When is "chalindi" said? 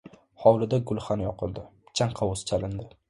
2.53-2.89